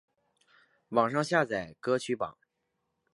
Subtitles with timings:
[0.89, 2.35] 网上下载歌曲榜